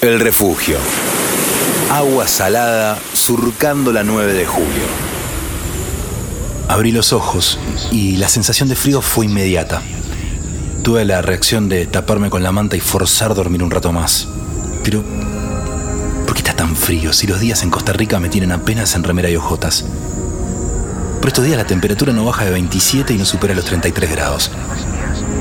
[0.00, 0.76] El refugio.
[1.90, 4.84] Agua salada surcando la 9 de julio.
[6.68, 7.58] Abrí los ojos
[7.90, 9.82] y la sensación de frío fue inmediata.
[10.84, 14.28] Tuve la reacción de taparme con la manta y forzar dormir un rato más.
[14.84, 15.02] Pero,
[16.24, 19.02] ¿por qué está tan frío si los días en Costa Rica me tienen apenas en
[19.02, 19.84] remera y ojotas?
[21.18, 24.52] Por estos días la temperatura no baja de 27 y no supera los 33 grados.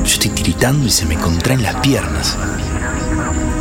[0.03, 2.35] Yo estoy tiritando y se me contraen las piernas.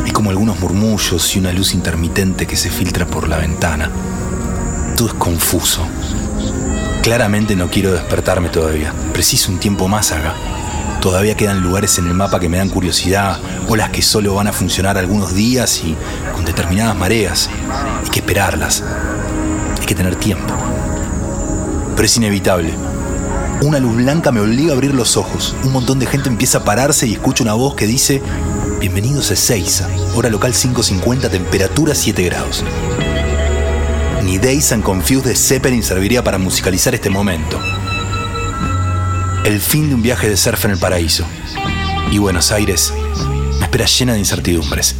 [0.07, 3.91] Hay como algunos murmullos y una luz intermitente que se filtra por la ventana.
[4.95, 5.85] Todo es confuso.
[7.03, 8.93] Claramente no quiero despertarme todavía.
[9.11, 10.33] Preciso un tiempo más acá.
[11.01, 14.53] Todavía quedan lugares en el mapa que me dan curiosidad, olas que solo van a
[14.53, 15.93] funcionar algunos días y
[16.33, 17.49] con determinadas mareas.
[18.01, 18.85] Hay que esperarlas.
[19.77, 20.53] Hay que tener tiempo.
[21.97, 22.73] Pero es inevitable.
[23.61, 25.53] Una luz blanca me obliga a abrir los ojos.
[25.65, 28.21] Un montón de gente empieza a pararse y escucho una voz que dice,
[28.79, 32.63] bienvenidos a Ezeiza, hora local 5.50, temperatura 7 grados.
[34.23, 37.59] Ni Days and Confused de Zeppelin serviría para musicalizar este momento.
[39.45, 41.25] El fin de un viaje de surf en el paraíso.
[42.11, 42.93] Y Buenos Aires
[43.59, 44.95] me espera llena de incertidumbres.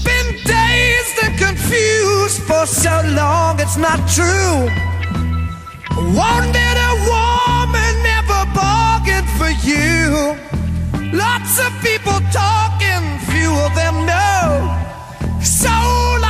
[11.13, 13.16] Lots of people talking,
[13.53, 14.07] of them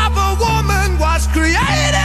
[0.08, 1.98] of a woman was created.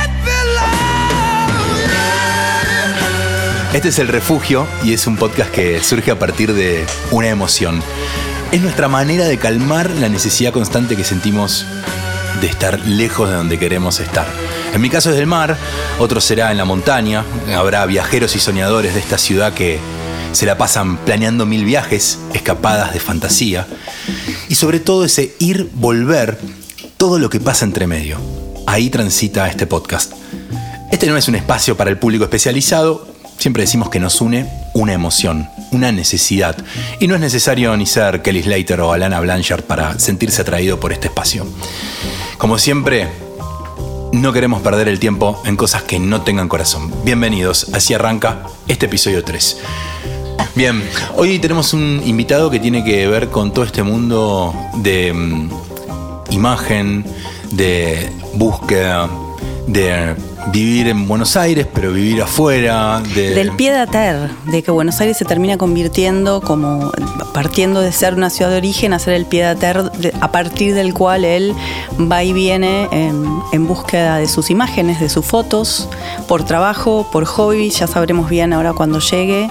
[3.72, 7.82] Este es El Refugio y es un podcast que surge a partir de una emoción.
[8.50, 11.64] Es nuestra manera de calmar la necesidad constante que sentimos
[12.42, 14.26] de estar lejos de donde queremos estar.
[14.74, 15.56] En mi caso es del mar,
[15.98, 17.24] otro será en la montaña.
[17.56, 19.80] Habrá viajeros y soñadores de esta ciudad que
[20.32, 23.66] se la pasan planeando mil viajes, escapadas de fantasía.
[24.48, 26.38] Y sobre todo ese ir, volver,
[26.96, 28.18] todo lo que pasa entre medio.
[28.66, 30.12] Ahí transita este podcast.
[30.90, 33.06] Este no es un espacio para el público especializado,
[33.38, 36.56] siempre decimos que nos une una emoción, una necesidad.
[37.00, 40.92] Y no es necesario ni ser Kelly Slater o Alana Blanchard para sentirse atraído por
[40.92, 41.46] este espacio.
[42.38, 43.08] Como siempre,
[44.12, 46.92] no queremos perder el tiempo en cosas que no tengan corazón.
[47.04, 49.58] Bienvenidos, así arranca este episodio 3.
[50.54, 50.82] Bien,
[51.16, 55.50] hoy tenemos un invitado que tiene que ver con todo este mundo de mm,
[56.30, 57.04] imagen,
[57.50, 59.08] de búsqueda,
[59.66, 60.14] de
[60.52, 63.00] vivir en Buenos Aires, pero vivir afuera.
[63.14, 63.34] De...
[63.34, 66.90] Del pie de terre, de que Buenos Aires se termina convirtiendo como,
[67.32, 70.74] partiendo de ser una ciudad de origen, a ser el pie de de- a partir
[70.74, 71.54] del cual él
[72.10, 75.88] va y viene en, en búsqueda de sus imágenes, de sus fotos,
[76.26, 79.48] por trabajo, por hobby, ya sabremos bien ahora cuando llegue.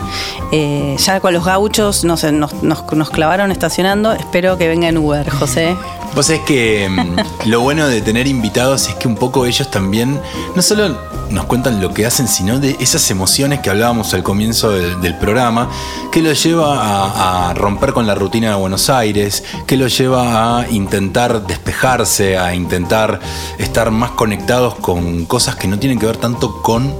[0.51, 4.88] Eh, ya con los gauchos no sé, nos, nos- nos clavaron estacionando, espero que venga
[4.90, 5.75] en Uber, José.
[6.16, 7.16] Vos sabés que mm,
[7.50, 10.20] lo bueno de tener invitados es que un poco ellos también
[10.56, 10.98] no solo
[11.30, 15.18] nos cuentan lo que hacen, sino de esas emociones que hablábamos al comienzo del, del
[15.18, 15.70] programa,
[16.12, 20.60] que los lleva a, a romper con la rutina de Buenos Aires, que los lleva
[20.60, 23.22] a intentar despejarse, a intentar
[23.58, 26.94] estar más conectados con cosas que no tienen que ver tanto con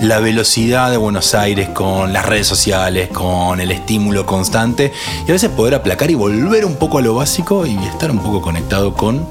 [0.00, 4.92] la velocidad de Buenos Aires, con las redes sociales, con el estímulo constante
[5.26, 8.20] y a veces poder aplacar y volver un poco a lo básico y estar un
[8.20, 9.26] poco conectado con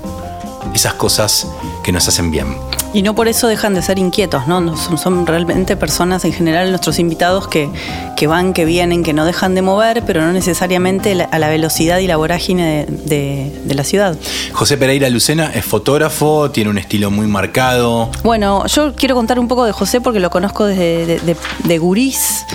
[0.74, 1.48] esas cosas
[1.84, 2.56] que nos hacen bien.
[2.94, 4.76] Y no por eso dejan de ser inquietos, ¿no?
[4.78, 7.70] Son, son realmente personas en general, nuestros invitados, que,
[8.16, 11.50] que van, que vienen, que no dejan de mover, pero no necesariamente la- a la
[11.50, 14.18] velocidad y la vorágine de, de- de la ciudad.
[14.54, 18.10] José Pereira Lucena es fotógrafo, tiene un estilo muy marcado.
[18.24, 21.36] Bueno, yo quiero contar un poco de José porque lo conozco desde de, de-
[21.66, 22.46] de gurís.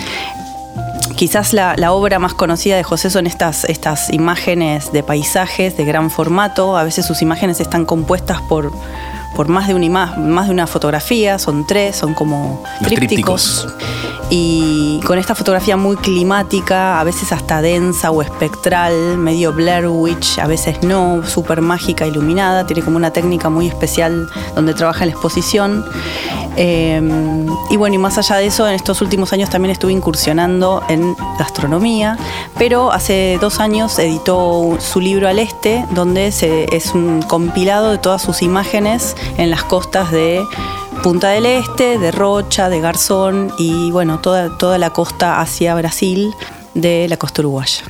[1.15, 5.85] Quizás la, la obra más conocida de José son estas, estas imágenes de paisajes de
[5.85, 6.75] gran formato.
[6.75, 8.71] A veces sus imágenes están compuestas por,
[9.35, 13.67] por más, de una ima- más de una fotografía, son tres, son como trípticos.
[14.29, 20.39] Y con esta fotografía muy climática, a veces hasta densa o espectral, medio Blair Witch,
[20.39, 22.65] a veces no, súper mágica, iluminada.
[22.65, 25.85] Tiene como una técnica muy especial donde trabaja en la exposición.
[26.55, 27.01] Eh,
[27.69, 31.15] y bueno, y más allá de eso, en estos últimos años también estuve incursionando en
[31.37, 32.17] gastronomía,
[32.57, 37.97] pero hace dos años editó su libro Al Este, donde se, es un compilado de
[37.97, 40.43] todas sus imágenes en las costas de
[41.03, 46.33] Punta del Este, de Rocha, de Garzón y bueno, toda, toda la costa hacia Brasil
[46.73, 47.83] de la costa uruguaya.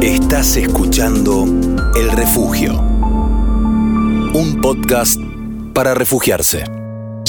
[0.00, 1.44] Estás escuchando
[1.96, 2.80] El Refugio.
[4.34, 5.20] Un podcast
[5.72, 6.83] para refugiarse.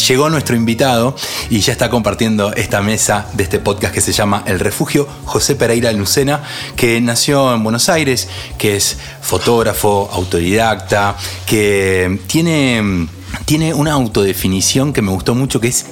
[0.08, 1.16] Llegó nuestro invitado
[1.50, 5.56] y ya está compartiendo esta mesa de este podcast que se llama El Refugio, José
[5.56, 6.44] Pereira Lucena,
[6.76, 11.16] que nació en Buenos Aires, que es fotógrafo, autodidacta,
[11.46, 13.08] que tiene,
[13.46, 15.86] tiene una autodefinición que me gustó mucho, que es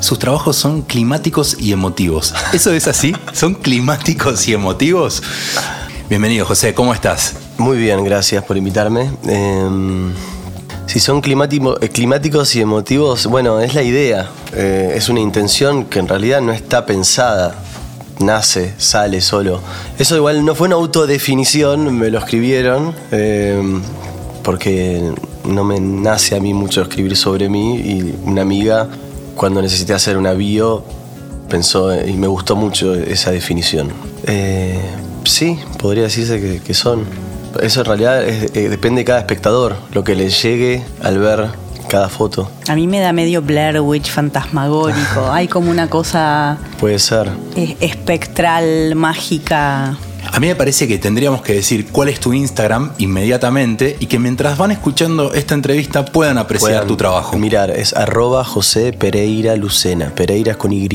[0.00, 2.34] sus trabajos son climáticos y emotivos.
[2.52, 3.16] ¿Eso es así?
[3.32, 5.22] ¿Son climáticos y emotivos?
[6.08, 7.34] Bienvenido, José, ¿cómo estás?
[7.56, 9.10] Muy bien, gracias por invitarme.
[9.26, 10.12] Em,
[10.86, 14.30] si son eh, climáticos y emotivos, bueno, es la idea.
[14.54, 17.54] Eh, es una intención que en realidad no está pensada.
[18.18, 19.60] Nace, sale solo.
[19.98, 23.82] Eso igual no fue una autodefinición, me lo escribieron, em,
[24.42, 25.12] porque
[25.44, 28.88] no me nace a mí mucho escribir sobre mí y una amiga
[29.34, 30.82] cuando necesité hacer una bio
[31.48, 33.90] pensó y me gustó mucho esa definición.
[34.26, 34.80] Eh,
[35.24, 37.04] sí, podría decirse que, son.
[37.60, 41.48] Eso en realidad eh, depende de cada espectador, lo que le llegue al ver
[41.88, 42.50] cada foto.
[42.68, 45.28] A mí me da medio Blair Witch fantasmagórico.
[45.30, 46.58] Hay como una cosa.
[46.78, 47.30] Puede ser.
[47.80, 49.96] espectral, mágica.
[50.32, 54.18] A mí me parece que tendríamos que decir cuál es tu Instagram inmediatamente y que
[54.18, 57.38] mientras van escuchando esta entrevista puedan apreciar tu trabajo.
[57.38, 60.12] Mirar, es arroba José Pereira Lucena.
[60.14, 60.86] Pereira es con Y.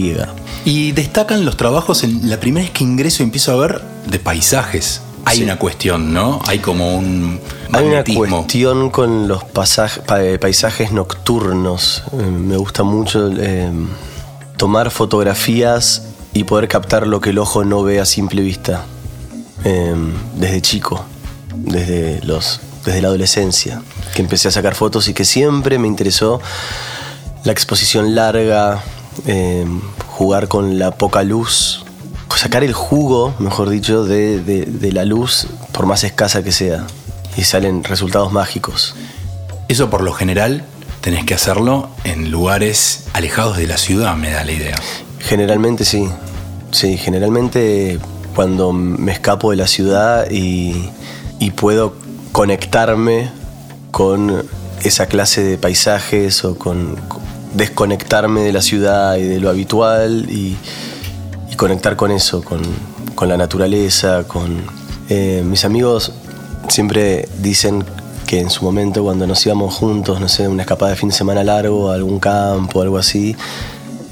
[0.65, 4.19] Y destacan los trabajos en la primera vez que ingreso y empiezo a ver de
[4.19, 5.01] paisajes.
[5.25, 6.39] Hay una cuestión, ¿no?
[6.47, 7.39] Hay como un
[7.71, 12.03] Hay una cuestión con los paisajes nocturnos.
[12.13, 13.71] Eh, me gusta mucho eh,
[14.57, 16.03] tomar fotografías
[16.33, 18.85] y poder captar lo que el ojo no ve a simple vista.
[19.63, 21.05] Desde chico,
[21.53, 23.83] desde, los, desde la adolescencia,
[24.15, 26.41] que empecé a sacar fotos y que siempre me interesó
[27.43, 28.81] la exposición larga,
[30.07, 31.85] jugar con la poca luz,
[32.37, 36.85] sacar el jugo, mejor dicho, de, la luz, por más escasa que sea,
[37.35, 38.95] y salen resultados mágicos.
[39.67, 40.63] Eso por lo general
[41.01, 44.75] tenés que hacerlo en lugares alejados de la ciudad, me da la idea.
[45.19, 46.09] Generalmente sí.
[46.71, 47.99] Sí, generalmente
[48.35, 50.89] cuando me escapo de la ciudad y,
[51.55, 51.95] puedo
[52.31, 53.29] conectarme
[53.91, 54.45] con
[54.83, 56.95] esa clase de paisajes o con
[57.53, 60.55] desconectarme de la ciudad y de lo habitual y,
[61.55, 62.61] conectar con eso, con,
[63.27, 64.63] la naturaleza, con...
[65.09, 66.13] Eh, mis amigos
[66.69, 67.83] siempre dicen
[68.25, 71.15] que en su momento cuando nos íbamos juntos, no sé, una escapada de fin de
[71.15, 73.35] semana largo, a algún campo, algo así,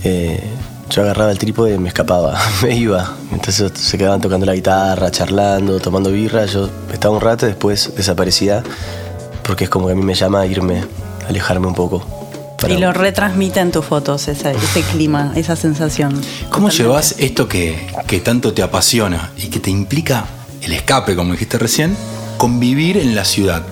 [0.04, 0.44] eh,
[0.90, 3.16] yo agarraba el trípode y me escapaba, me iba.
[3.32, 6.46] Entonces se quedaban tocando la guitarra, charlando, tomando birra.
[6.46, 8.64] Yo estaba un rato, después desaparecía,
[9.44, 10.84] porque es como que a mí me llama a irme,
[11.28, 12.19] alejarme un poco.
[12.68, 14.54] Y lo retransmite en tus fotos, ese,
[14.92, 16.22] clima, esa sensación.
[16.50, 20.26] ¿Cómo llevas esto que, que tanto te apasiona y que te implica
[20.62, 21.96] el escape, como dijiste recién,
[22.38, 23.64] convivir en la ciudad?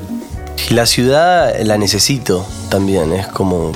[0.69, 3.71] La ciudad la necesito también, es como,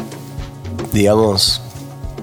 [0.92, 1.62] digamos,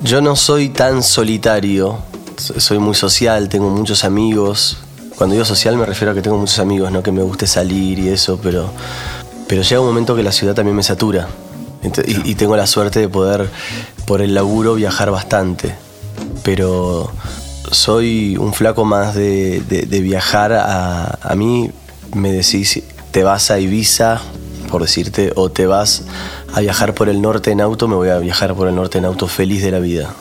[0.02, 1.98] yo no soy tan solitario,
[2.36, 4.78] soy muy social, tengo muchos amigos.
[5.16, 7.98] Cuando digo social me refiero a que tengo muchos amigos, no que me guste salir
[7.98, 8.70] y eso, pero,
[9.46, 11.28] pero llega un momento que la ciudad también me satura.
[12.24, 13.48] Y, tengo la suerte de poder,
[14.06, 15.74] por el laburo, viajar bastante.
[16.42, 17.10] Pero
[17.70, 19.62] soy un flaco más de,
[20.02, 21.70] viajar a, a mí,
[22.14, 24.20] me decís, te vas a Ibiza,
[24.70, 26.02] por decirte, o te vas
[26.52, 29.04] a viajar por el norte en auto, me voy a viajar por el norte en
[29.04, 30.14] auto feliz de la vida.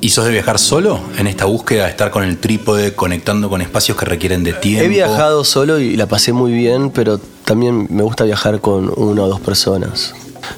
[0.00, 3.60] ¿Y sos de viajar solo en esta búsqueda, de estar con el trípode, conectando con
[3.62, 4.84] espacios que requieren de tiempo?
[4.84, 9.22] He viajado solo y la pasé muy bien, pero también me gusta viajar con una
[9.22, 10.12] o dos personas.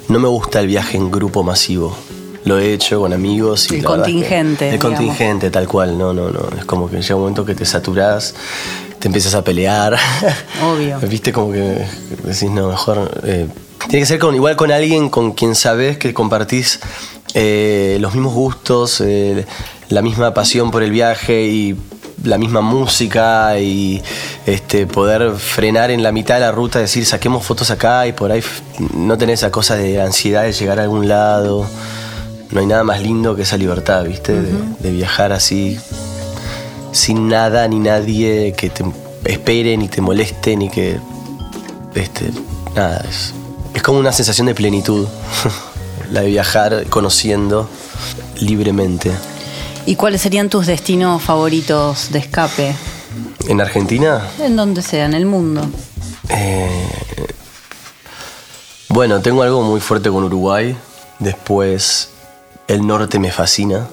[0.09, 1.96] No me gusta el viaje en grupo masivo.
[2.44, 3.77] Lo he hecho con amigos y...
[3.77, 4.70] El contingente.
[4.70, 5.96] el contingente, tal cual.
[5.96, 6.49] No, no, no.
[6.58, 8.34] Es como que llega un momento que te saturás,
[8.99, 9.96] te empiezas a pelear.
[10.63, 10.99] Obvio.
[11.01, 11.87] Viste como que
[12.23, 13.11] decís, no, mejor...
[13.25, 13.49] Eh,
[13.89, 16.81] tiene que ser con, igual con alguien con quien sabes que compartís
[17.34, 19.44] eh, los mismos gustos, eh,
[19.89, 21.77] la misma pasión por el viaje y
[22.24, 24.02] la misma música y
[24.46, 28.32] este, poder frenar en la mitad de la ruta, decir saquemos fotos acá y por
[28.32, 28.43] ahí
[28.94, 31.66] no tener esa cosa de ansiedad de llegar a algún lado.
[32.50, 34.32] No hay nada más lindo que esa libertad, ¿viste?
[34.40, 35.78] de, viajar así,
[36.93, 38.84] sin nada ni nadie que te
[39.24, 40.98] espere, ni te moleste, ni que.
[41.94, 42.31] Este,
[42.74, 43.34] nada, es
[43.74, 45.06] es como una sensación de plenitud,
[46.10, 47.69] la de viajar conociendo
[48.40, 49.10] libremente.
[49.86, 52.74] ¿Y cuáles serían tus destinos favoritos de escape?
[53.48, 54.26] ¿En Argentina?
[54.41, 55.62] En donde sea, en el mundo.
[56.31, 56.88] Eh,
[58.88, 60.74] bueno, tengo algo muy fuerte con Uruguay.
[61.19, 62.10] Después,
[62.67, 63.86] el norte me fascina.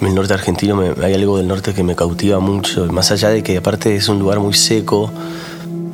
[0.00, 2.86] El norte argentino, hay algo del norte que me cautiva mucho.
[2.86, 5.10] Más allá de que aparte es un lugar muy seco,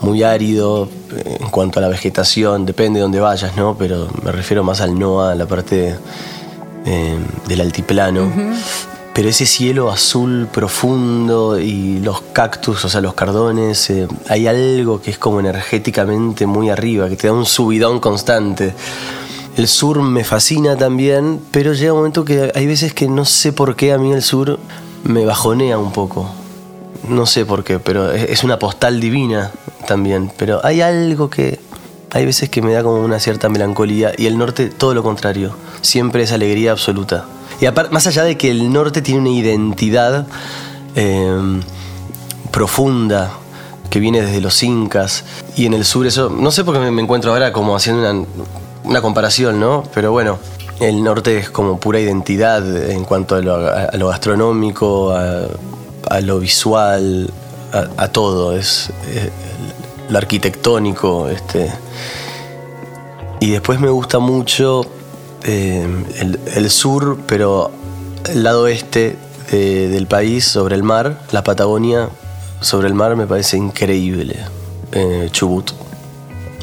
[0.00, 3.76] muy árido eh, en cuanto a la vegetación, depende de dónde vayas, ¿no?
[3.76, 5.96] Pero me refiero más al NOA, la parte
[6.86, 8.32] eh, del altiplano.
[9.18, 15.02] Pero ese cielo azul profundo y los cactus, o sea, los cardones, eh, hay algo
[15.02, 18.74] que es como energéticamente muy arriba, que te da un subidón constante.
[19.56, 23.52] El sur me fascina también, pero llega un momento que hay veces que no sé
[23.52, 24.60] por qué a mí el sur
[25.02, 26.30] me bajonea un poco.
[27.08, 29.50] No sé por qué, pero es es una postal divina
[29.88, 30.30] también.
[30.36, 31.58] Pero hay algo que
[32.12, 35.56] hay veces que me da como una cierta melancolía y el norte todo lo contrario.
[35.80, 37.26] Siempre es alegría absoluta.
[37.60, 40.26] Y aparte, más allá de que el norte tiene una identidad
[40.94, 41.60] eh,
[42.50, 43.32] profunda
[43.90, 45.24] que viene desde los incas
[45.56, 48.26] y en el sur eso, no sé por qué me, encuentro ahora como haciendo una,
[48.84, 49.82] una comparación, ¿no?
[49.94, 50.38] Pero bueno,
[50.80, 57.30] el norte es como pura identidad en cuanto a lo, a- gastronómico, a, lo visual,
[57.96, 59.30] a, todo, es, eh,
[60.08, 61.72] lo arquitectónico, este.
[63.40, 64.82] Y después me gusta mucho
[65.44, 65.86] eh,
[66.18, 67.70] el, el sur, pero
[68.28, 69.16] el lado este
[69.50, 72.08] de- del país, sobre el mar, la Patagonia,
[72.60, 74.36] sobre el mar me parece increíble.
[74.92, 75.70] Eh, Chubut.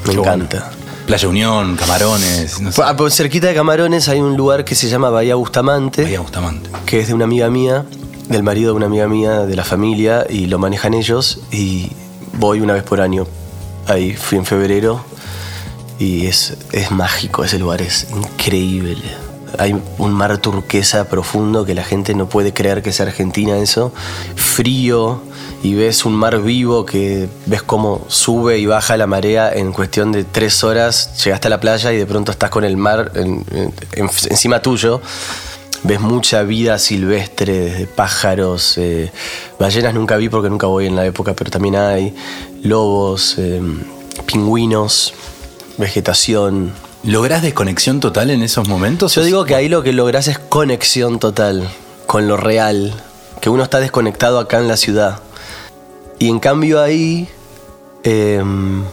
[0.05, 0.34] Me Qué bueno.
[0.36, 0.72] encanta.
[1.08, 2.82] Playa Unión, Camarones, no sé.
[2.84, 6.70] Ah, pues cerquita de Camarones hay un lugar que se llama Bahía Bustamante, Bahía Bustamante.
[6.88, 7.86] que es de una amiga mía,
[8.27, 11.91] del marido de una amiga mía, de la familia, y lo manejan ellos, y
[12.34, 13.27] voy una vez por año.
[13.88, 15.05] Ahí fui en febrero,
[15.99, 19.03] y es, es mágico ese lugar, es increíble.
[19.57, 23.93] Hay un mar turquesa profundo que la gente no puede creer que sea Argentina eso.
[24.35, 25.21] Frío
[25.63, 30.11] y ves un mar vivo que ves cómo sube y baja la marea en cuestión
[30.11, 31.23] de tres horas.
[31.23, 34.61] Llegaste a la playa y de pronto estás con el mar en- en- en- encima
[34.61, 35.01] tuyo.
[35.83, 39.11] Ves mucha vida silvestre, desde pájaros, eh,
[39.59, 42.13] ballenas nunca vi porque nunca voy en la época, pero también hay
[42.63, 43.61] lobos, eh,
[44.25, 45.13] pingüinos,
[45.77, 46.74] vegetación.
[47.03, 49.15] ¿Lográs desconexión total en esos momentos?
[49.15, 51.70] Yo digo que ahí lo que logras es conexión total
[52.08, 52.94] con lo real,
[53.41, 55.20] que uno está desconectado acá en la ciudad.
[56.17, 57.27] Y en cambio ahí
[58.03, 58.84] em,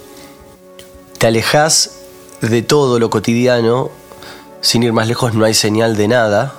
[1.18, 1.92] te alejas
[2.40, 3.90] de todo lo cotidiano,
[4.60, 6.54] sin ir más lejos no hay señal de nada,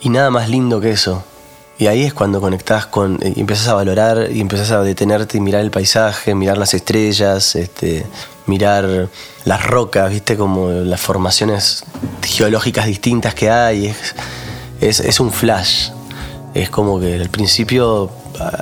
[0.00, 1.24] y nada más lindo que eso.
[1.78, 5.40] Y ahí es cuando conectás con, y empiezas a valorar y empiezas a detenerte y
[5.40, 8.04] mirar el paisaje, mirar las estrellas, este,
[8.46, 9.08] mirar
[9.44, 11.84] las rocas, viste, como las formaciones
[12.22, 13.86] geológicas distintas que hay.
[13.86, 14.14] Es,
[14.80, 15.90] es, es un flash.
[16.52, 18.10] Es como que al principio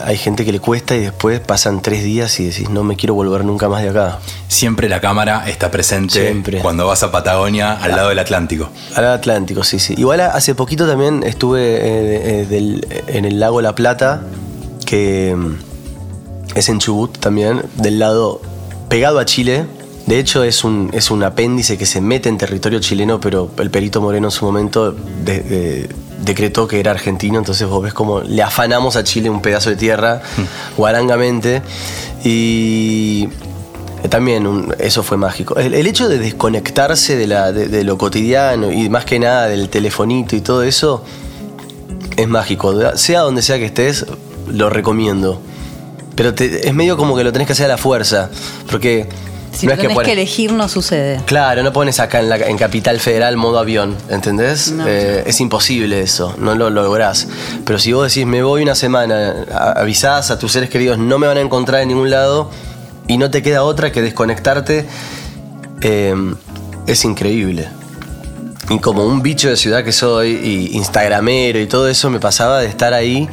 [0.04, 3.14] hay gente que le cuesta y después pasan tres días y decís, no me quiero
[3.14, 4.18] volver nunca más de acá.
[4.48, 6.58] Siempre la cámara está presente Siempre.
[6.60, 8.68] cuando vas a Patagonia al lado del Atlántico.
[8.94, 9.94] Al Atlántico, sí, sí.
[9.96, 14.22] Igual hace poquito también estuve eh, eh, del- en el lago La Plata,
[14.84, 18.40] que mm, es en Chubut también, del lado
[18.88, 19.66] pegado a Chile.
[20.06, 23.70] De hecho, es un, es un apéndice que se mete en territorio chileno, pero el
[23.70, 25.88] Perito Moreno en su momento de- de-
[26.26, 29.76] decretó que era argentino, entonces vos ves como le afanamos a Chile un pedazo de
[29.76, 30.20] tierra,
[30.76, 31.62] guarangamente,
[32.24, 33.28] y
[34.10, 35.56] también un- eso fue mágico.
[35.56, 39.48] El, el hecho de desconectarse de, la, de, de lo cotidiano y más que nada
[39.48, 41.02] del telefonito y todo eso
[42.16, 42.74] es mágico.
[42.96, 44.06] Sea donde sea que estés,
[44.48, 45.40] lo recomiendo.
[46.14, 48.30] Pero te- es medio como que lo tenés que hacer a la fuerza.
[48.70, 49.08] Porque
[49.56, 51.20] Si no no es que tenés pones- que elegir, no sucede.
[51.24, 54.70] Claro, no pones acá en, la, en Capital Federal modo avión, ¿entendés?
[54.72, 54.84] No.
[54.86, 57.26] Eh, es imposible eso, no lo lográs.
[57.64, 59.46] Pero si vos decís, me voy una semana,
[59.76, 62.50] avisás a tus seres queridos, no me van a encontrar en ningún lado,
[63.08, 64.86] y no te queda otra que desconectarte,
[65.82, 66.14] eh,
[66.86, 67.68] es increíble.
[68.68, 70.30] Y como un bicho de ciudad que soy,
[70.72, 73.28] y instagramero y todo eso, me pasaba de estar ahí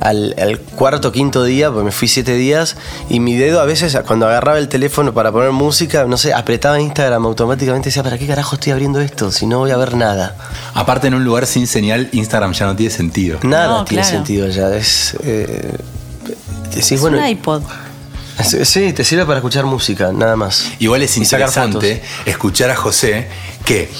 [0.00, 2.76] al, al cuarto quinto día, porque me fui siete días,
[3.08, 6.80] y mi dedo a veces, cuando agarraba el teléfono para poner música, no sé, apretaba
[6.80, 9.30] Instagram automáticamente y decía, ¿para qué carajo estoy abriendo esto?
[9.30, 10.36] Si no voy a ver nada.
[10.74, 13.38] Aparte, en un lugar sin señal, Instagram ya no tiene sentido.
[13.42, 14.16] Nada No, tiene claro.
[14.16, 14.74] sentido ya.
[14.74, 15.16] Es.
[15.22, 15.72] eh,
[16.70, 17.62] decís, es bueno, un iPod.
[18.42, 20.64] sí, te sirve para escuchar música, nada más.
[20.78, 23.28] Igual es interesante escuchar a José
[23.66, 23.90] que,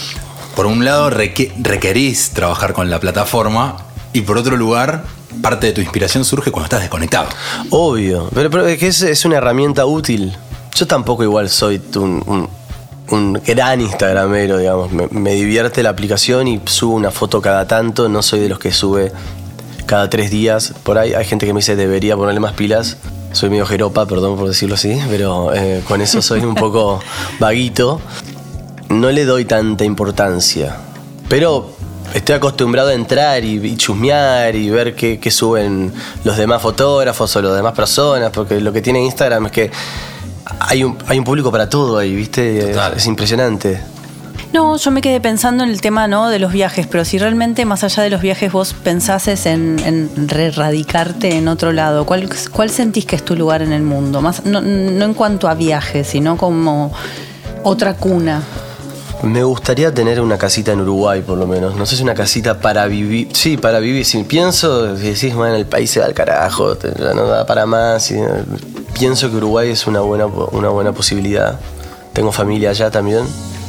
[0.57, 3.76] por un lado, reque- requerís trabajar con la plataforma
[4.14, 5.04] y, por otro lugar,
[5.43, 7.29] parte de tu inspiración surge cuando estás desconectado.
[7.71, 10.37] Obvio, pero, pero es que es, es una herramienta útil.
[10.75, 14.93] Yo tampoco igual soy un, un- gran instagramero, digamos.
[14.93, 18.09] Me, me divierte la aplicación y subo una foto cada tanto.
[18.09, 19.13] No soy de los que sube
[19.87, 20.73] cada tres días.
[20.85, 22.99] Por ahí hay gente que me dice debería ponerle más pilas.
[23.33, 27.01] Soy medio jeropa, perdón por decirlo así, pero eh, con eso soy un poco
[27.41, 28.01] vaguito.
[28.89, 30.77] No le doy tanta importancia.
[31.29, 31.71] Pero
[32.14, 35.93] estoy acostumbrado a entrar y, y chusmear y ver qué, qué suben
[36.25, 39.71] los demás fotógrafos o las demás personas, porque lo que tiene Instagram es que
[40.59, 42.61] hay un, hay un público para todo ahí, ¿viste?
[42.61, 42.93] Total.
[42.93, 43.81] Es, es impresionante.
[44.52, 46.29] No, yo me quedé pensando en el tema ¿no?
[46.29, 50.29] de los viajes, pero si realmente más allá de los viajes vos pensases en, en
[50.29, 54.21] re-radicarte en otro lado, ¿cuál, ¿cuál sentís que es tu lugar en el mundo?
[54.21, 56.93] Más, no, no en cuanto a viajes, sino como
[57.62, 58.43] otra cuna.
[59.23, 61.77] Me gustaría tener una casita en Uruguay, por lo menos.
[61.77, 63.29] No sé si una casita para vivir.
[63.35, 64.05] Sí, para vivir.
[64.07, 68.11] Si pienso, si decís, bueno, el país se va al carajo, no da para más.
[68.12, 68.27] eh,
[68.99, 71.61] pienso que Uruguay es una buena, una buena posibilidad.
[72.15, 73.25] Tengo familia allá también.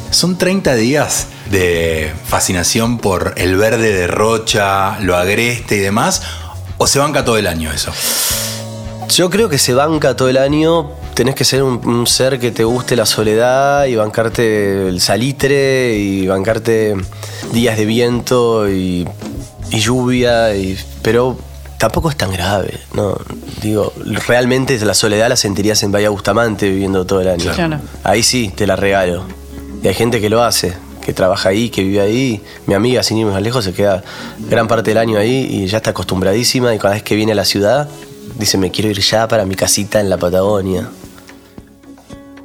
[0.10, 6.22] Son 30 días de fascinación por el verde de Rocha, lo agreste y demás,
[6.77, 7.91] o se banca todo el año eso.
[9.12, 10.91] Yo creo que se banca todo el año.
[11.15, 15.98] Tenés que ser un, un ser que te guste la soledad y bancarte el salitre
[15.98, 16.96] y bancarte
[17.51, 19.06] días de viento y,
[19.70, 20.56] y lluvia.
[20.56, 21.38] Y, pero
[21.77, 22.80] tampoco es tan grave.
[22.94, 23.18] No,
[23.62, 23.91] digo,
[24.27, 27.51] realmente la soledad la sentirías en Bahía Bustamante viviendo todo el año.
[27.53, 27.82] Claro.
[28.06, 29.25] Ahí sí, te la regalo.
[29.84, 32.41] Y hay gente que lo hace, que trabaja ahí, que vive ahí.
[32.65, 34.06] Mi amiga, sin ir más lejos, se queda
[34.48, 36.74] gran parte del año ahí y ya está acostumbradísima.
[36.74, 37.89] Y cada vez que viene a la ciudad,
[38.41, 40.89] dice, me quiero ir ya para mi casita en la Patagonia.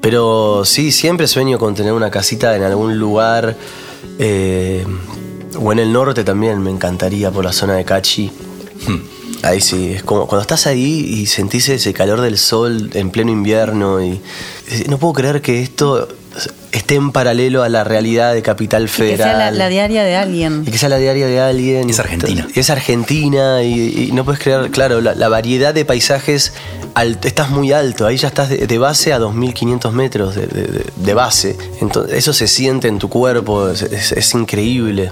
[0.00, 3.56] Pero sí, siempre sueño con tener una casita en algún lugar.
[4.18, 4.86] eh,
[5.58, 8.30] o en el norte también, me encantaría por la zona de Cachi.
[9.42, 13.30] Ahí sí, es como cuando estás ahí y sentís ese calor del sol en pleno
[13.30, 14.20] invierno y
[14.68, 16.08] eh, no puedo creer que esto
[16.72, 19.18] esté en paralelo a la realidad de Capital Que Federal.
[19.30, 20.64] sea la, la diaria de alguien.
[20.66, 21.88] Y que sea la diaria de alguien.
[21.90, 22.46] Es Argentina.
[22.54, 26.52] Y es Argentina y, y no puedes creer, claro, la, la variedad de paisajes,
[26.94, 30.62] al- estás muy alto, ahí ya estás de, de base a 2.500 metros de, de-
[30.66, 31.56] de- de base.
[31.80, 35.10] Entonces, eso se siente en tu cuerpo, es, es- es increíble.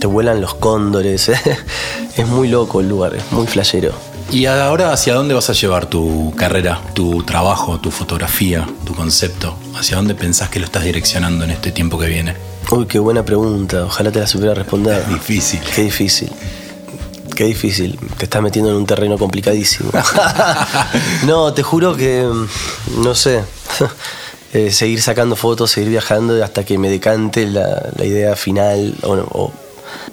[0.00, 1.28] Te vuelan los cóndores,
[2.16, 3.92] es muy loco el lugar, es muy flashero.
[4.34, 9.56] ¿Y ahora hacia dónde vas a llevar tu carrera, tu trabajo, tu fotografía, tu concepto?
[9.76, 12.34] ¿Hacia dónde pensás que lo estás direccionando en este tiempo que viene?
[12.68, 15.06] Uy, qué buena pregunta, ojalá te la supiera responder.
[15.08, 15.60] Difícil.
[15.60, 16.32] Qué difícil.
[17.36, 17.96] Qué difícil.
[18.18, 19.92] Te estás metiendo en un terreno complicadísimo.
[21.26, 23.44] no, te juro que, mm, no sé,
[24.52, 28.96] eh, seguir sacando fotos, seguir viajando hasta que me decante la, la idea final.
[29.04, 29.52] O, o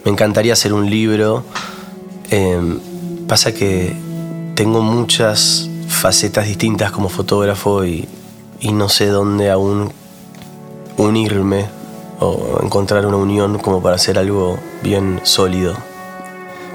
[0.06, 1.44] me encantaría hacer un libro.
[2.30, 2.78] Eh,
[3.28, 4.11] pasa que
[4.56, 8.08] tengo muchas facetas distintas como fotógrafo y,
[8.60, 9.92] y no sé dónde aún
[10.98, 11.66] unirme
[12.20, 15.76] o encontrar una unión como para hacer algo bien sólido.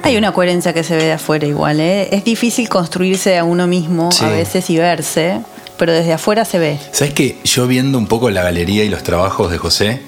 [0.02, 2.08] Hay una coherencia que se ve de afuera igual, ¿eh?
[2.12, 4.24] Es difícil construirse a uno mismo Sí.
[4.24, 5.40] a veces y verse,
[5.78, 6.78] pero desde afuera se ve.
[6.92, 10.00] ¿Sabes que yo viendo un poco la galería y los trabajos de José,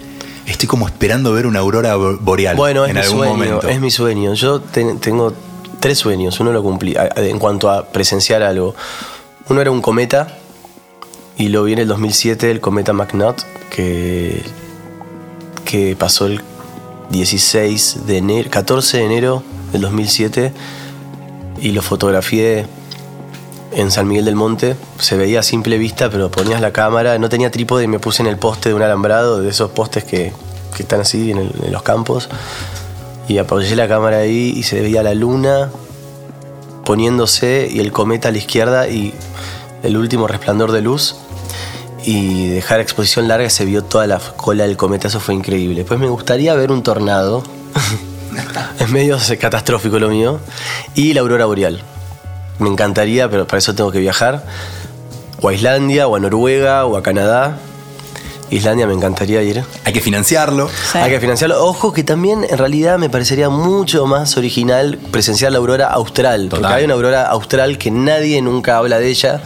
[0.46, 3.68] estoy como esperando ver una aurora bo- boreal Bueno, es en mi algún sueño, momento?
[3.68, 4.35] es mi sueño.
[4.35, 5.33] Yo ten- tengo
[5.81, 8.75] tres sueños, uno lo cumplí en cuanto a presenciar algo.
[9.49, 10.38] Uno era un cometa
[11.37, 14.43] y lo vi en el 2007, el cometa McNutt, que,
[15.64, 16.43] que pasó el
[17.11, 20.53] 16 de enero, 14 de enero del 2007
[21.61, 22.67] y lo fotografié
[23.73, 24.77] en San Miguel del Monte.
[24.99, 28.29] Se veía a simple vista, pero ponías la cámara, no tenía trípode me puse en
[28.29, 30.33] el poste de un alambrado, de esos postes que,
[30.77, 32.29] que están así en los campos.
[33.29, 35.71] Y apoyé la cámara ahí y se veía la luna
[36.85, 39.12] poniéndose y el cometa a la izquierda y
[39.83, 41.17] el último resplandor de luz.
[42.03, 45.85] Y dejar exposición larga se vio toda la cola del cometa, eso fue increíble.
[45.85, 47.43] Pues me gustaría ver un tornado.
[48.81, 50.41] es medio catastrófico lo mío.
[50.95, 51.83] Y la aurora boreal.
[52.59, 54.45] Me encantaría, pero para eso tengo que viajar.
[55.43, 57.59] O a Islandia, o a Noruega, o a Canadá.
[58.50, 59.64] Islandia me encantaría ir.
[59.84, 60.68] Hay que financiarlo.
[60.68, 60.98] Sí.
[60.98, 61.64] Hay que financiarlo.
[61.64, 66.48] Ojo que también en realidad me parecería mucho más original presenciar la aurora austral.
[66.50, 69.42] Porque hay una aurora austral que nadie nunca habla de ella.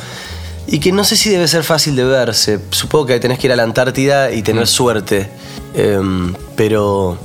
[0.66, 2.60] Y que no sé si debe ser fácil de verse.
[2.70, 5.28] Supongo que tenés que ir a la Antártida y tener suerte.
[5.74, 7.18] Em, pero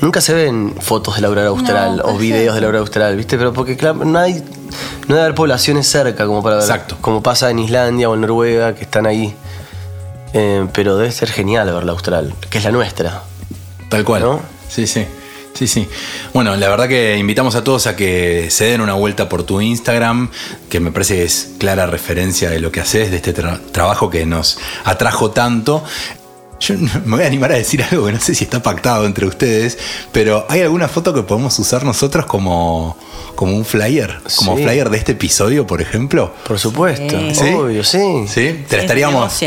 [0.00, 3.16] nunca se ven fotos de la aurora austral No, o videos de la aurora austral,
[3.16, 3.36] ¿viste?
[3.36, 4.42] Pero porque claro, no hay.
[5.06, 6.64] No debe haber poblaciones cerca como para ver.
[6.64, 6.96] Exacto.
[7.00, 9.34] Como pasa en Islandia o en Noruega, que están ahí.
[10.34, 13.22] Eh, pero debe ser genial ver la austral, que es la nuestra.
[13.88, 14.22] Tal cual.
[14.22, 14.40] ¿No?
[14.68, 15.06] Sí, sí.
[15.54, 15.88] Sí, sí.
[16.32, 19.60] Bueno, la verdad que invitamos a todos a que se den una vuelta por tu
[19.60, 20.28] Instagram,
[20.68, 24.10] que me parece que es clara referencia de lo que haces, de este tra- trabajo
[24.10, 25.84] que nos atrajo tanto.
[26.58, 29.26] Yo me voy a animar a decir algo que no sé si está pactado entre
[29.26, 29.78] ustedes,
[30.10, 32.96] pero ¿hay alguna foto que podemos usar nosotros como,
[33.36, 34.18] como un flyer?
[34.36, 34.64] Como Sí.
[34.64, 36.32] flyer de este episodio, por ejemplo.
[36.48, 37.44] Por supuesto, ¿Sí?
[37.54, 38.24] obvio, sí.
[38.26, 38.64] ¿Sí?
[38.68, 39.40] Te la estaríamos.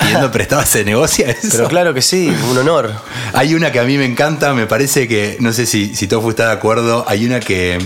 [0.00, 1.48] Pidiendo prestada, ¿se negocia eso?
[1.52, 2.92] Pero claro que sí, un honor.
[3.32, 6.30] Hay una que a mí me encanta, me parece que, no sé si, si Tofu
[6.30, 7.78] está de acuerdo, hay una que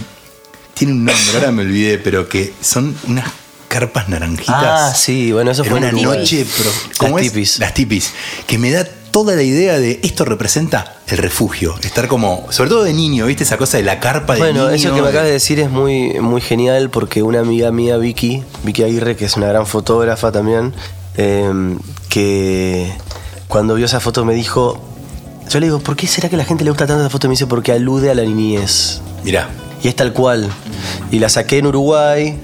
[0.75, 3.27] tiene un nombre, ahora me olvidé, pero que son unas
[3.69, 4.55] carpas naranjitas.
[4.57, 7.33] Ah, sí, bueno, eso fue una noche, pero ¿cómo Las es?
[7.33, 7.59] tipis.
[7.59, 8.13] Las tipis.
[8.47, 11.77] Que me da toda la idea de esto representa el refugio.
[11.83, 13.45] Estar como, sobre todo de niño, ¿viste?
[13.45, 14.71] Esa cosa de la carpa de Bueno, niño.
[14.75, 18.43] eso que me acabas de decir es muy, muy genial porque una amiga mía, Vicky,
[18.65, 20.75] Vicky Aguirre, que es una gran fotógrafa también,
[21.17, 21.77] eh,
[22.09, 22.93] que
[23.49, 24.81] cuando vio esa foto me dijo,
[25.49, 27.27] yo le digo, ¿por qué será que la gente le gusta tanto esa foto?
[27.27, 29.01] Y me dice, porque alude a la niñez.
[29.25, 29.49] Mirá,
[29.83, 30.49] Y es tal cual.
[31.11, 32.39] Y la saqué en Uruguay.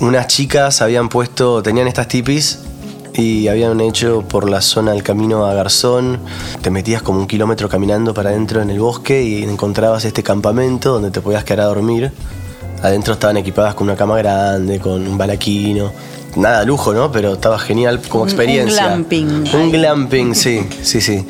[0.00, 2.60] Unas chicas habían puesto, tenían estas tipis
[3.14, 6.20] y habían hecho por la zona del camino a Garzón.
[6.60, 10.92] Te metías como un kilómetro caminando para adentro en el bosque y encontrabas este campamento
[10.92, 12.12] donde te podías quedar a dormir.
[12.82, 15.92] Adentro estaban equipadas con una cama grande, con un balaquino.
[16.36, 17.10] Nada lujo, ¿no?
[17.10, 18.86] Pero estaba genial como Un- un experiencia.
[18.88, 19.44] glamping.
[19.54, 21.26] Un glamping, sí, sí, sí.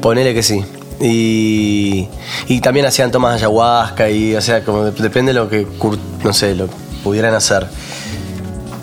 [0.00, 0.64] Ponele que sí.
[1.00, 2.08] Y,
[2.48, 5.66] y también hacían tomas de ayahuasca y, o sea, como de- depende de lo que,
[6.24, 6.68] no sé, lo
[7.02, 7.66] pudieran hacer.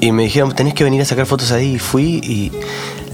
[0.02, 1.74] Y me dijeron, tenés que venir a sacar fotos ahí.
[1.76, 2.52] Y fui y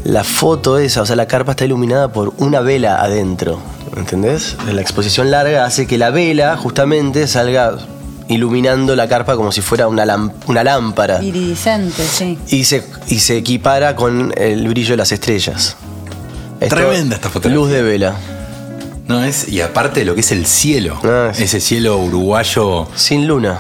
[0.03, 3.59] la foto esa, o sea, la carpa está iluminada por una vela adentro.
[3.97, 4.55] ¿Entendés?
[4.71, 7.75] La exposición larga hace que la vela justamente salga
[8.27, 11.23] iluminando la carpa como si fuera una, una lámpara.
[11.23, 12.37] Iridiscente, sí.
[12.47, 15.75] Y se, y se equipara con el brillo de las estrellas.
[16.69, 17.55] Tremenda esta fotografía.
[17.61, 18.15] Luz de vela.
[19.07, 21.43] no es, y aparte de lo que es el cielo, Ah, sí.
[21.43, 23.59] ese cielo uruguayo Sin luna.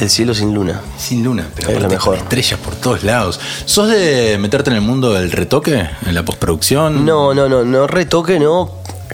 [0.00, 0.80] El cielo sin luna.
[0.98, 2.14] sin luna, pero Es lo mejor.
[2.16, 3.38] con estrellas por todos lados.
[3.66, 7.04] ¿Sos de meterte en el mundo del retoque, en la postproducción?
[7.04, 8.72] No, no, no, no retoque, no.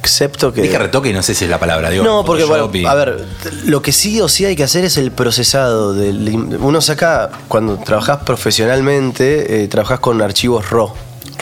[0.08, 0.62] Excepto que.
[0.62, 2.02] Dije retoque no sé si es la palabra, digo.
[2.02, 3.26] No, porque bueno, y- a ver,
[3.64, 5.92] lo que sí o sí hay que hacer es el procesado.
[5.92, 10.92] Del, uno saca, cuando trabajas profesionalmente, eh, trabajas con archivos RAW.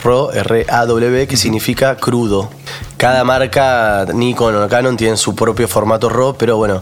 [0.03, 2.49] RAW, R-A-W, que significa crudo.
[2.97, 6.81] Cada marca, Nikon o Canon, tienen su propio formato RAW, pero bueno,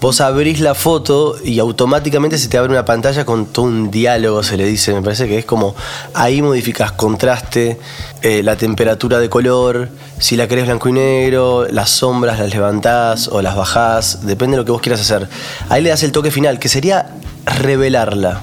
[0.00, 4.44] vos abrís la foto y automáticamente se te abre una pantalla con todo un diálogo,
[4.44, 4.94] se le dice.
[4.94, 5.74] Me parece que es como
[6.14, 7.76] ahí modificas contraste,
[8.22, 9.88] eh, la temperatura de color,
[10.20, 14.58] si la querés blanco y negro, las sombras las levantás o las bajás, depende de
[14.58, 15.28] lo que vos quieras hacer.
[15.68, 17.14] Ahí le das el toque final, que sería
[17.46, 18.42] revelarla.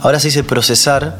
[0.00, 1.18] Ahora se dice procesar,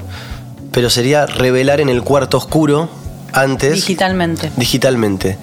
[0.72, 2.88] pero sería revelar en el cuarto oscuro
[3.36, 4.50] antes Digitalmente.
[4.56, 5.38] digitalmente.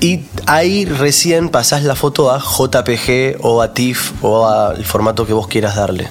[0.00, 5.32] Y ahí recién pasás la foto a JPG o a TIFF o al formato que
[5.32, 6.08] vos quieras darle.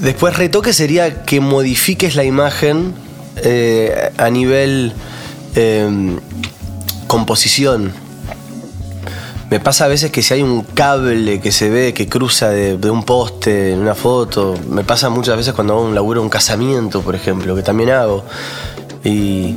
[0.00, 2.94] Después retoque sería que modifiques la imagen
[3.42, 4.92] eh, a nivel
[5.56, 6.16] eh,
[7.08, 7.92] composición.
[9.50, 12.76] Me pasa a veces que si hay un cable que se ve que cruza de,
[12.76, 16.28] de un poste en una foto, me pasa muchas veces cuando hago un laburo, un
[16.28, 18.24] casamiento, por ejemplo, que también hago.
[19.02, 19.56] Y,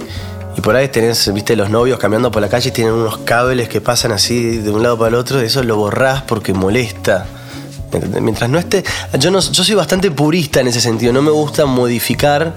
[0.62, 3.68] y por ahí tenés, viste, los novios caminando por la calle y tienen unos cables
[3.68, 7.26] que pasan así de un lado para el otro, y eso lo borrás porque molesta.
[8.22, 8.84] Mientras no esté.
[9.18, 11.14] Yo, no, yo soy bastante purista en ese sentido.
[11.14, 12.54] No me gusta modificar.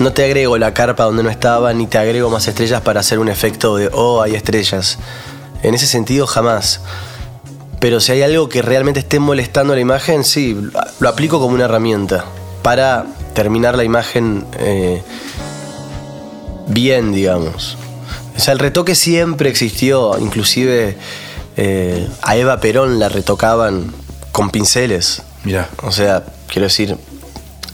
[0.00, 3.20] No te agrego la carpa donde no estaba, ni te agrego más estrellas para hacer
[3.20, 4.98] un efecto de, oh, hay estrellas.
[5.62, 6.80] En ese sentido, jamás.
[7.78, 10.60] Pero si hay algo que realmente esté molestando la imagen, sí,
[10.98, 12.24] lo aplico como una herramienta
[12.62, 15.00] para terminar la imagen eh,
[16.66, 17.76] bien, digamos.
[18.36, 20.96] O sea, el retoque siempre existió, inclusive
[21.56, 23.92] eh, a Eva Perón la retocaban
[24.32, 25.22] con pinceles.
[25.44, 25.68] Mirá.
[25.82, 26.96] O sea, quiero decir,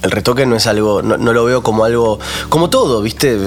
[0.03, 3.39] el retoque no es algo, no, no lo veo como algo, como todo, ¿viste?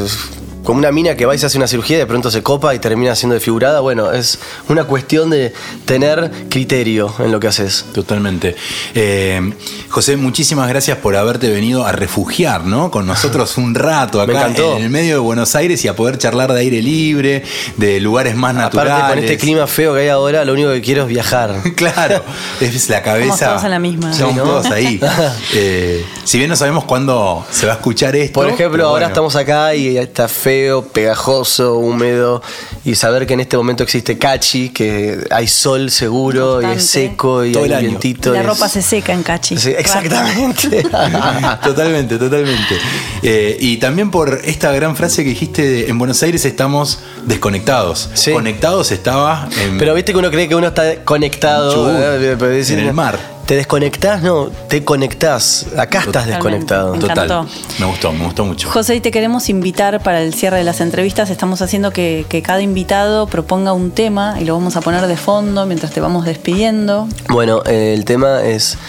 [0.65, 2.75] Como una mina que va y se hace una cirugía y de pronto se copa
[2.75, 3.79] y termina siendo desfigurada.
[3.79, 5.53] Bueno, es una cuestión de
[5.85, 7.85] tener criterio en lo que haces.
[7.93, 8.55] Totalmente.
[8.95, 9.53] Eh,
[9.89, 12.91] José, muchísimas gracias por haberte venido a refugiar, ¿no?
[12.91, 16.51] Con nosotros un rato acá en el medio de Buenos Aires y a poder charlar
[16.51, 17.43] de aire libre,
[17.77, 18.93] de lugares más naturales.
[18.93, 21.55] Aparte, con este clima feo que hay ahora, lo único que quiero es viajar.
[21.75, 22.23] Claro,
[22.61, 23.33] es la cabeza.
[23.33, 24.11] Estamos todos en la misma.
[24.11, 24.43] ¿no?
[24.43, 24.99] todos ahí.
[25.53, 28.33] Eh, si bien no sabemos cuándo se va a escuchar esto.
[28.33, 29.07] Por ejemplo, ahora bueno.
[29.07, 30.54] estamos acá y está feo,
[30.93, 32.41] pegajoso, húmedo.
[32.83, 37.43] Y saber que en este momento existe cachi, que hay sol seguro y es seco
[37.45, 38.31] y Todo hay el vientito.
[38.33, 39.57] la es- ropa se seca en cachi.
[39.57, 40.83] Sí, exactamente.
[41.63, 42.75] totalmente, totalmente.
[43.23, 48.09] Eh, y también por esta gran frase que dijiste, de, en Buenos Aires estamos desconectados.
[48.13, 48.31] Sí.
[48.31, 49.77] Conectados estaba en...
[49.77, 51.73] Pero viste que uno cree que uno está conectado.
[51.73, 53.34] Chubut, eh, en el mar.
[53.45, 54.23] ¿Te desconectás?
[54.23, 55.67] No, te conectás.
[55.77, 56.93] Acá estás desconectado.
[56.93, 57.25] Me Total.
[57.25, 57.47] encantó.
[57.77, 58.69] Me gustó, me gustó mucho.
[58.71, 61.29] José, y te queremos invitar para el cierre de las entrevistas.
[61.29, 65.15] Estamos haciendo que, que cada invitado proponga un tema y lo vamos a poner de
[65.15, 67.07] fondo mientras te vamos despidiendo.
[67.29, 68.79] Bueno, eh, el tema es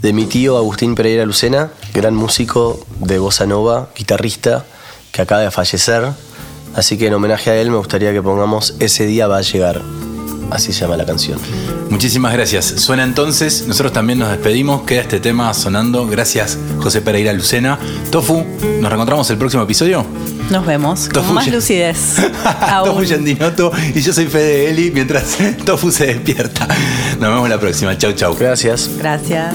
[0.00, 4.64] de mi tío Agustín Pereira Lucena, gran músico de bossa nova, guitarrista,
[5.10, 6.04] que acaba de fallecer.
[6.76, 9.82] Así que en homenaje a él me gustaría que pongamos Ese día va a llegar.
[10.50, 11.38] Así se llama la canción.
[11.90, 12.66] Muchísimas gracias.
[12.66, 16.06] Suena entonces, nosotros también nos despedimos, queda este tema sonando.
[16.06, 17.78] Gracias José Pereira Lucena.
[18.10, 18.44] Tofu,
[18.80, 20.04] nos reencontramos el próximo episodio.
[20.50, 22.16] Nos vemos Tofu con más lucidez.
[22.84, 23.02] Tofu.
[23.02, 26.66] Yandinoto y yo soy Fede Eli mientras Tofu se despierta.
[27.20, 27.96] Nos vemos la próxima.
[27.96, 28.34] Chau, chau.
[28.38, 28.90] Gracias.
[28.98, 29.54] Gracias.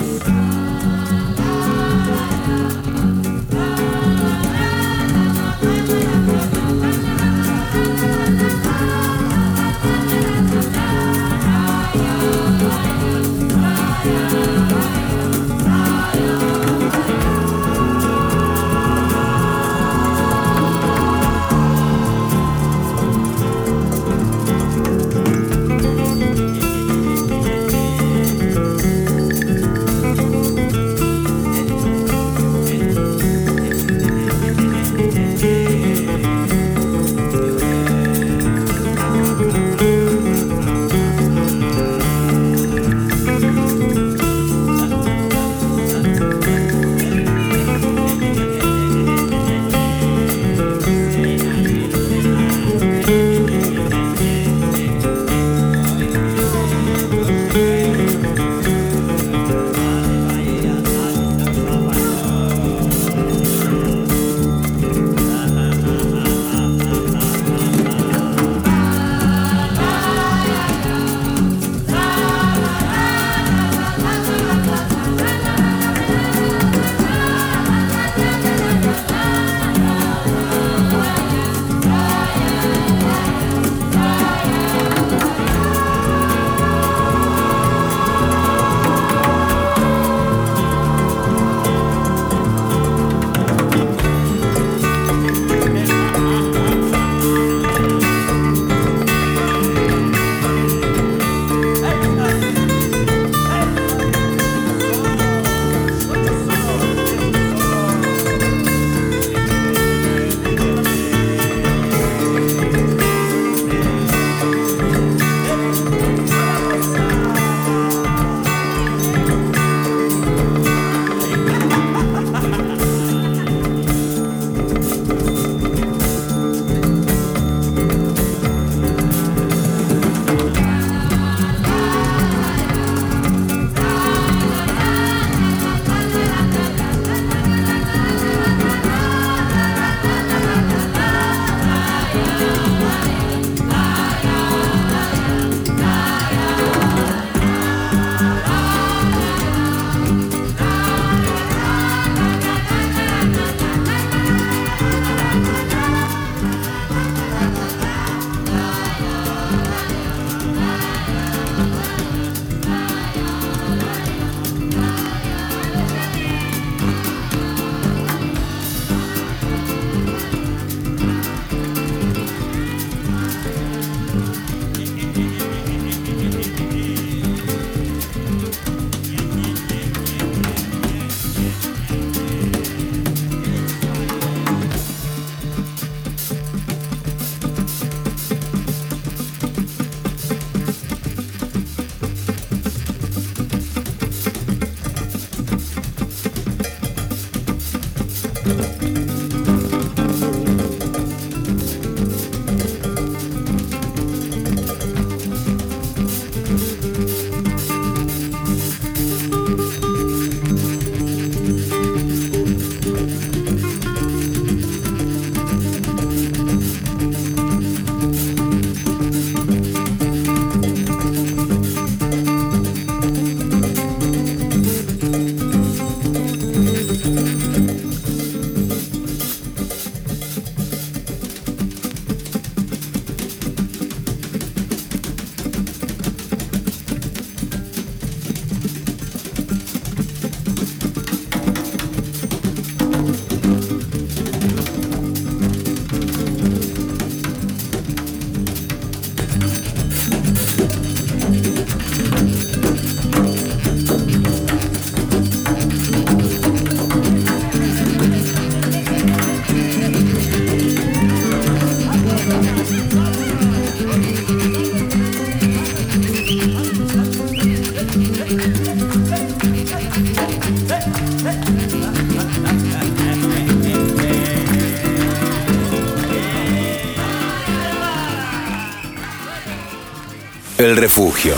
[280.73, 281.35] El refugio.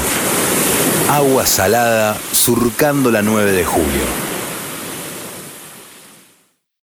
[1.10, 4.25] Agua salada surcando la 9 de julio.